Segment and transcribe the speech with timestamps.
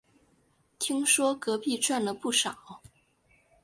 [0.79, 2.81] 听说隔壁赚了不少